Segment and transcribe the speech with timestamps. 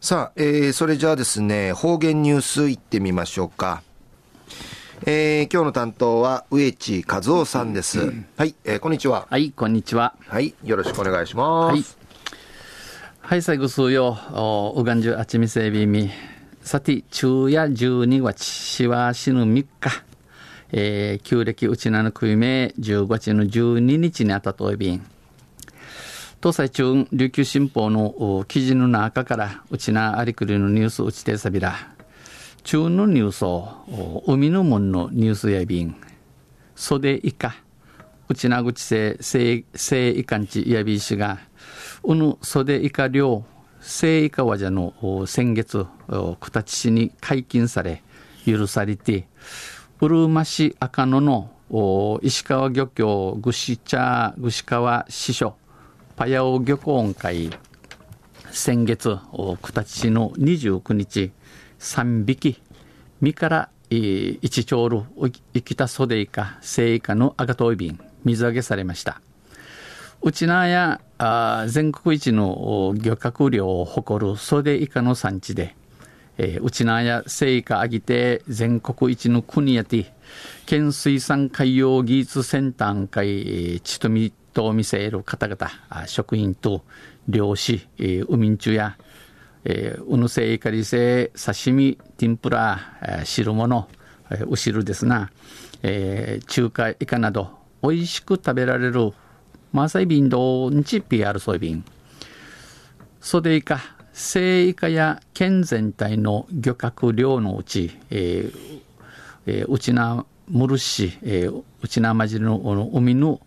[0.00, 3.82] さあ、えー、それじゃあですね、方言ニュースいってみましょうか。
[5.04, 8.00] えー、今日の担当は植地和夫さんです。
[8.00, 9.26] うん、はい、えー、こんにちは。
[9.28, 10.14] はい、こんにちは。
[10.26, 11.72] はい、よろしくお願いします。
[11.74, 11.84] はい。
[13.20, 16.10] はい、最後数よ、お、うがんじゅあちみせびみ。
[16.62, 19.66] さて、昼夜12月、しわしぬ3日。
[20.72, 25.06] えー、旧暦うちなのくいめ、10月の12日にあたといびん。
[26.42, 31.74] 東西中琉球新報の記事の中からうちなありくりのニュースうちてさびら。
[32.62, 35.94] 中のニュースを海の門のニュースやびん。
[36.74, 37.54] 袖以下。
[38.30, 39.66] うちなぐちせ、せい、
[40.20, 41.40] いかんちやびしが、
[42.04, 43.44] うぬ袖以下領、
[43.82, 48.02] 聖以下わじゃの先月、九立市に解禁され、
[48.46, 49.26] 許されて、
[50.00, 51.50] うるま市赤野の
[52.22, 55.56] 石川漁協串茶串川支所
[56.20, 57.48] パヤオ漁港音会
[58.50, 59.18] 先月
[59.62, 61.32] 九立市の29日
[61.78, 62.60] 3匹
[63.22, 65.04] 身から1丁ル
[65.54, 69.22] 生きた袖イカ生イカの赤とい瓶水揚げされました。
[70.20, 71.00] うちなや
[71.68, 75.74] 全国一の漁獲量を誇る袖イカの産地で、
[76.36, 80.12] えー、うちなや生イカあぎて全国一の国やて
[80.66, 86.82] 県水産海洋技術センター会ちとみと見せる方々職員と
[87.28, 88.96] 漁師、えー、海中や
[89.64, 93.88] えー、うぬせいかりせ刺身、天ぷら、え、汁物、
[94.30, 95.30] え、お汁ですな、
[95.82, 97.50] えー、中華イカなど、
[97.82, 99.12] 美味しく食べられる、
[99.72, 101.84] マサイビンドンチ PR ソイビン。
[103.20, 103.80] ソデイカ、
[104.14, 108.80] 生イカや県全体の漁獲量のうち、えー
[109.46, 112.58] えー、うちなむるし、えー、うちなまじの
[112.92, 113.40] 海の、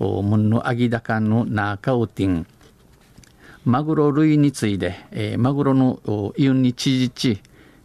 [0.00, 2.46] むんのあぎだかの中うてん、
[3.64, 7.42] マグロ類に次いで、えー、マグロのイウンに知事地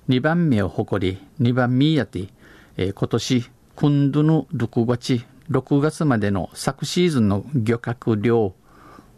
[0.09, 2.27] 2番目を誇り2番目やて、
[2.77, 8.53] えー、今年今度の6月6月までの昨シーズンの漁獲量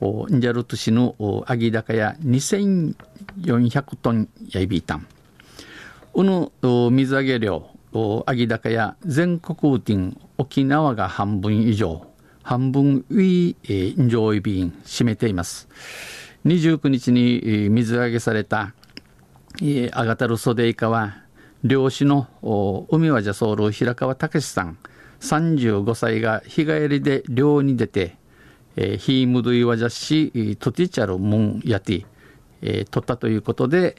[0.02, 5.08] ンジャルト市のアギダカや2400トンやいびいたん。
[6.16, 6.52] うぬ
[6.92, 7.73] 水揚げ量
[8.26, 12.08] アギダカや全国ウティン沖縄が半分以上
[12.42, 15.70] 半分ウィーンジョイビン占めています。
[16.46, 18.74] 29日に水揚げされた
[19.94, 21.18] アガタルソデイカは
[21.64, 22.28] 漁師の
[22.90, 24.78] 海和ジャソール平川武さん
[25.22, 28.18] 35歳が日帰りで漁に出て
[28.76, 33.96] ヒームドイワジャシトティチャルムンヤティ取ったということで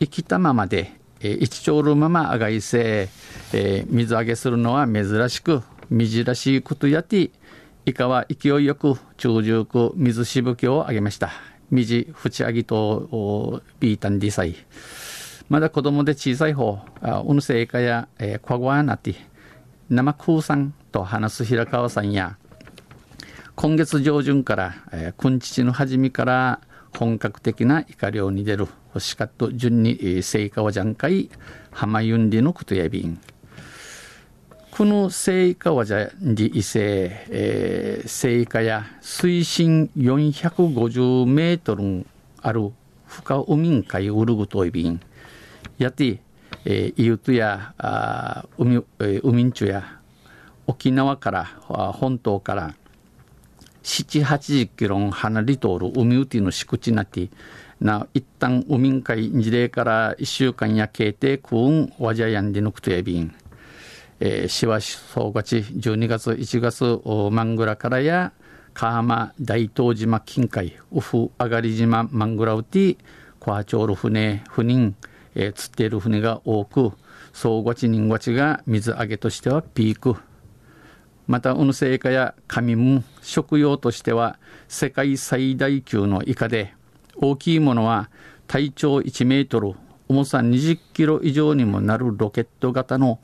[0.00, 3.08] 生きたままで一丁るままあがいせ
[3.88, 7.30] 水揚げするのは珍しく珍しいことやて
[7.84, 11.30] イカは勢いよく中熟水しぶきを上げました
[11.72, 14.54] みじ、ふちあぎと、ビータンディサイ。
[15.48, 16.80] まだ子供で小さい方、
[17.26, 19.14] うぬせいかや、えー、こわわなて、
[19.88, 22.36] 生空さんと話す平川さんや、
[23.54, 26.60] 今月上旬から、えー、くんちちの初めから
[26.96, 31.30] 本格的なイカ漁に出る、しかっと順に、えー、せいかわじゃんかい、
[31.70, 33.20] 浜ゆんりのことやびん。
[34.72, 42.06] この聖火はじゃんり異性、えー、聖火や水深450メートル
[42.40, 42.72] ある
[43.06, 44.98] 深海海ウルグトイビン
[45.76, 46.22] やて、
[46.64, 50.00] えー、イユトやあ海、えー、海んちゅや
[50.66, 51.44] 沖縄から
[51.92, 52.74] 本島から
[53.82, 57.28] 7、80キロ離れとおる海うての敷地なって
[57.80, 63.34] な一旦海海事例から1週間やけいてくんわじゃやんでぬくとやびん。
[64.20, 68.32] えー、しわし総勝ち12月1月マングラからや
[68.72, 72.96] 川浜大東島近海ウフ上がり島マングラウティ
[73.40, 74.94] コアチョール船不人、
[75.34, 76.92] えー、釣っている船が多く
[77.32, 80.14] 総勝ち人勝ちが水揚げとしてはピーク。
[81.26, 84.38] またウヌセイカやカミム食用としては
[84.68, 86.74] 世界最大級のイカで
[87.16, 88.10] 大きいものは
[88.46, 89.74] 体長1メートル
[90.08, 93.20] 重さ20キロ以上にもなるロケット型の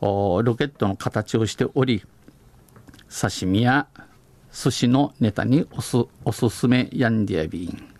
[0.00, 2.04] ロケットの形をしており
[3.08, 3.86] 刺身や
[4.52, 7.94] 寿司のネタにおすおすすめやんでやびん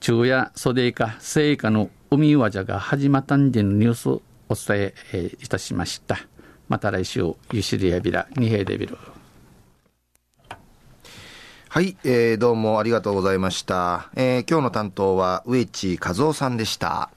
[0.00, 6.18] 昼夜袖か聖火の海わじゃが始まったんでのニュースをお伝えいたしました。
[6.68, 7.22] また来週
[7.52, 8.98] ゆしりやびら二平デビル。
[11.68, 17.10] はい、えー、どうもありがとうございました、えー、今日の担当は植地和夫さんでした。